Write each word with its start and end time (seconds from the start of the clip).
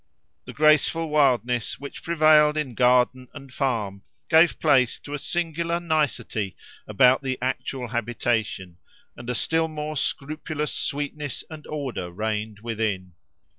The 0.45 0.53
graceful 0.53 1.09
wildness 1.09 1.79
which 1.79 2.01
prevailed 2.01 2.57
in 2.57 2.73
garden 2.73 3.27
and 3.35 3.53
farm 3.53 4.01
gave 4.29 4.59
place 4.59 4.97
to 4.97 5.13
a 5.13 5.19
singular 5.19 5.79
nicety 5.79 6.55
about 6.87 7.21
the 7.21 7.37
actual 7.39 7.89
habitation, 7.89 8.77
and 9.15 9.29
a 9.29 9.35
still 9.35 9.67
more 9.67 9.95
scrupulous 9.95 10.73
sweetness 10.73 11.43
and 11.51 11.67
order 11.67 12.09
reigned 12.09 12.61
within. 12.63 13.13